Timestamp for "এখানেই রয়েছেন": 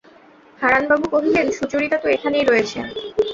2.09-2.85